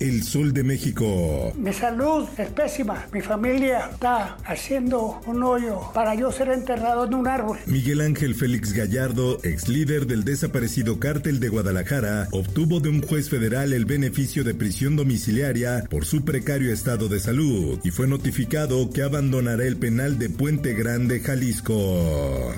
[0.00, 1.52] El Sol de México.
[1.58, 3.06] Mi salud es pésima.
[3.12, 7.58] Mi familia está haciendo un hoyo para yo ser enterrado en un árbol.
[7.66, 13.28] Miguel Ángel Félix Gallardo, ex líder del desaparecido cártel de Guadalajara, obtuvo de un juez
[13.28, 18.88] federal el beneficio de prisión domiciliaria por su precario estado de salud y fue notificado
[18.88, 22.54] que abandonará el penal de Puente Grande, Jalisco.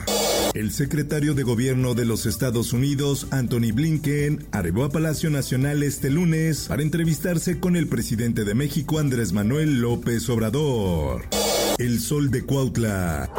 [0.55, 6.11] El secretario de Gobierno de los Estados Unidos, Anthony Blinken, arribó a Palacio Nacional este
[6.11, 11.25] lunes para entrevistarse con el presidente de México, Andrés Manuel López Obrador.
[11.79, 13.33] El sol de Cuautla.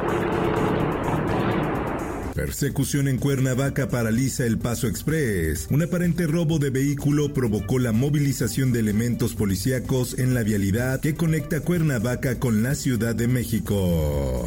[2.34, 5.68] Persecución en Cuernavaca paraliza el Paso Express.
[5.70, 11.14] Un aparente robo de vehículo provocó la movilización de elementos policíacos en la vialidad que
[11.14, 14.44] conecta Cuernavaca con la Ciudad de México.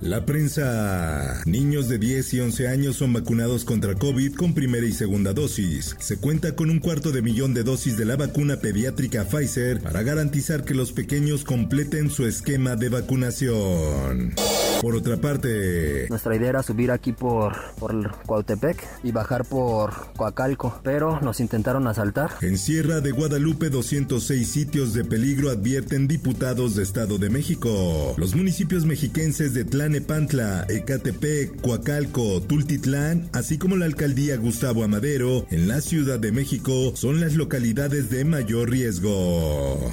[0.00, 1.42] La prensa.
[1.44, 5.94] Niños de 10 y 11 años son vacunados contra COVID con primera y segunda dosis.
[5.98, 10.02] Se cuenta con un cuarto de millón de dosis de la vacuna pediátrica Pfizer para
[10.02, 14.32] garantizar que los pequeños completen su esquema de vacunación.
[14.80, 20.80] Por otra parte, nuestra idea era subir aquí por, por Cuautepec y bajar por Coacalco,
[20.82, 22.30] pero nos intentaron asaltar.
[22.40, 28.14] En Sierra de Guadalupe, 206 sitios de peligro advierten diputados de Estado de México.
[28.16, 35.66] Los municipios mexiquenses de Tlanepantla, Ecatepec, Coacalco, Tultitlán, así como la alcaldía Gustavo Amadero, en
[35.66, 39.92] la Ciudad de México, son las localidades de mayor riesgo.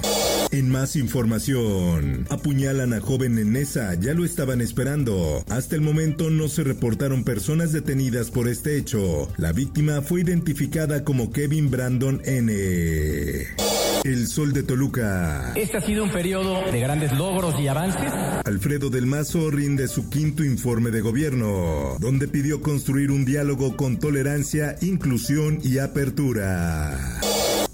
[0.52, 5.44] En más información, apuñalan a joven en Nesa, ya lo estaban esperando.
[5.48, 9.28] Hasta el momento no se reportaron personas detenidas por este hecho.
[9.36, 12.52] La víctima fue identificada como Kevin Brandon N.
[14.04, 15.52] El Sol de Toluca.
[15.54, 18.12] Este ha sido un periodo de grandes logros y avances.
[18.44, 23.98] Alfredo del Mazo rinde su quinto informe de gobierno, donde pidió construir un diálogo con
[23.98, 27.20] tolerancia, inclusión y apertura.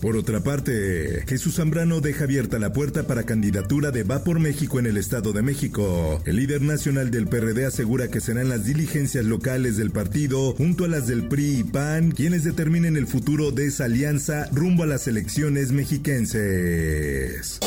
[0.05, 4.79] Por otra parte, Jesús Zambrano deja abierta la puerta para candidatura de Va por México
[4.79, 6.21] en el Estado de México.
[6.27, 10.89] El líder nacional del PRD asegura que serán las diligencias locales del partido, junto a
[10.89, 15.09] las del PRI y PAN, quienes determinen el futuro de esa alianza rumbo a las
[15.09, 17.61] elecciones mexiquenses.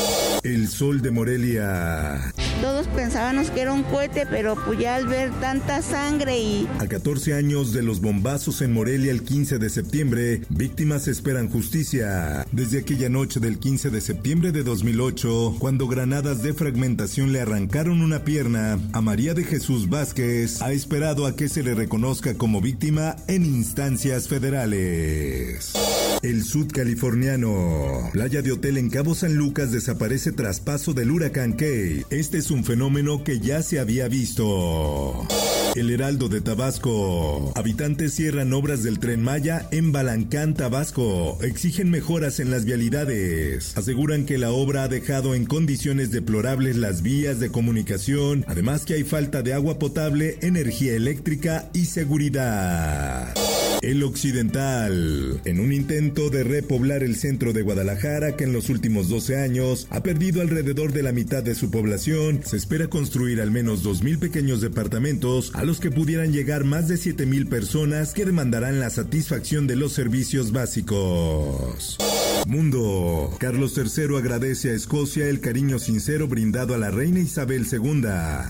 [0.44, 2.32] El sol de Morelia.
[2.60, 6.68] Todos pensábamos que era un cohete, pero pues ya al ver tanta sangre y...
[6.80, 12.44] A 14 años de los bombazos en Morelia el 15 de septiembre, víctimas esperan justicia.
[12.50, 18.02] Desde aquella noche del 15 de septiembre de 2008, cuando granadas de fragmentación le arrancaron
[18.02, 22.60] una pierna, a María de Jesús Vázquez ha esperado a que se le reconozca como
[22.60, 25.74] víctima en instancias federales.
[26.22, 28.10] El sudcaliforniano.
[28.12, 32.04] Playa de hotel en Cabo San Lucas desaparece tras paso del huracán Kay.
[32.10, 35.28] Este es un fenómeno que ya se había visto.
[35.76, 37.52] El Heraldo de Tabasco.
[37.54, 41.38] Habitantes cierran obras del tren Maya en Balancán, Tabasco.
[41.40, 43.76] Exigen mejoras en las vialidades.
[43.76, 48.94] Aseguran que la obra ha dejado en condiciones deplorables las vías de comunicación, además que
[48.94, 53.34] hay falta de agua potable, energía eléctrica y seguridad.
[53.82, 55.40] El Occidental.
[55.44, 59.86] En un intento de repoblar el centro de Guadalajara, que en los últimos 12 años
[59.90, 64.18] ha perdido alrededor de la mitad de su población, se espera construir al menos 2.000
[64.18, 69.66] pequeños departamentos a los que pudieran llegar más de 7.000 personas que demandarán la satisfacción
[69.66, 71.98] de los servicios básicos.
[72.46, 73.34] Mundo.
[73.38, 78.04] Carlos III agradece a Escocia el cariño sincero brindado a la reina Isabel II.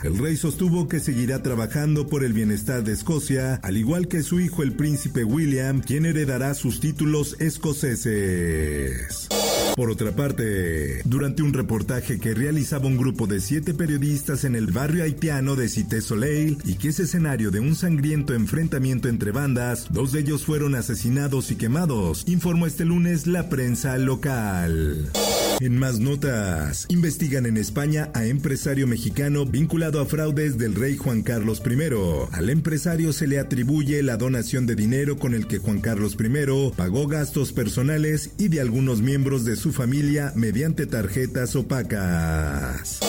[0.05, 4.41] El rey sostuvo que seguirá trabajando por el bienestar de Escocia, al igual que su
[4.41, 9.29] hijo el príncipe William, quien heredará sus títulos escoceses.
[9.79, 14.67] Por otra parte, durante un reportaje que realizaba un grupo de siete periodistas en el
[14.67, 19.87] barrio haitiano de Cité Soleil y que es escenario de un sangriento enfrentamiento entre bandas,
[19.91, 25.13] dos de ellos fueron asesinados y quemados, informó este lunes la prensa local.
[25.61, 31.23] En más notas, investigan en España a empresario mexicano vinculado a fraudes del rey Juan
[31.23, 31.79] Carlos I.
[32.31, 36.73] Al empresario se le atribuye la donación de dinero con el que Juan Carlos I
[36.77, 43.01] pagó gastos personales y de algunos miembros de su familia mediante tarjetas opacas.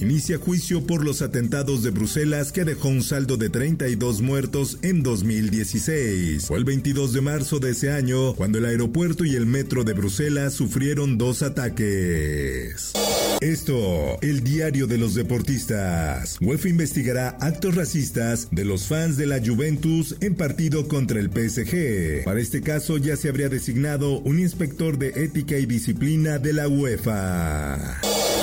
[0.00, 5.02] Inicia juicio por los atentados de Bruselas que dejó un saldo de 32 muertos en
[5.02, 6.46] 2016.
[6.46, 9.92] Fue el 22 de marzo de ese año cuando el aeropuerto y el metro de
[9.92, 12.92] Bruselas sufrieron dos ataques.
[13.40, 16.36] Esto, el diario de los deportistas.
[16.40, 22.24] UEFA investigará actos racistas de los fans de la Juventus en partido contra el PSG.
[22.24, 26.68] Para este caso ya se habría designado un inspector de ética y disciplina de la
[26.68, 28.00] UEFA.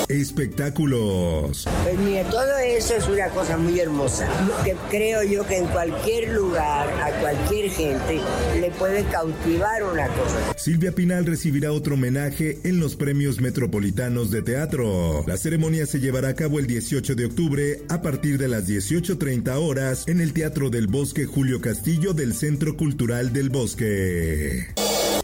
[0.08, 1.66] Espectáculos.
[1.84, 4.28] Pues mira, todo eso es una cosa muy hermosa.
[4.64, 8.20] Que creo yo que en cualquier lugar, a cualquier gente,
[8.58, 10.54] le puede cautivar una cosa.
[10.56, 15.24] Silvia Pinal recibirá otro homenaje en los premios metropolitanos de teatro.
[15.26, 19.56] La ceremonia se llevará a cabo el 18 de octubre a partir de las 18.30
[19.56, 24.68] horas en el Teatro del Bosque Julio Castillo del Centro Cultural del Bosque.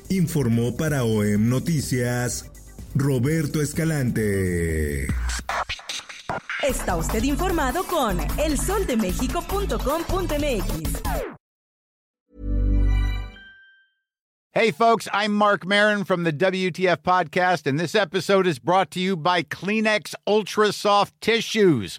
[0.08, 2.50] Informó para OEM Noticias
[2.94, 5.08] Roberto Escalante.
[6.62, 11.02] Está usted informado con elsoldemexico.com.mx.
[14.52, 19.00] Hey, folks, I'm Mark Marin from the WTF Podcast, and this episode is brought to
[19.00, 21.98] you by Kleenex Ultra Soft Tissues